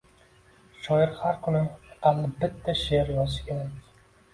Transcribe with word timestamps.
Shoir 0.85 1.13
har 1.19 1.39
kuni 1.49 1.61
aqalli 1.67 2.35
bitta 2.43 2.79
she’r 2.87 3.17
yozishi 3.19 3.51
kerak 3.53 3.91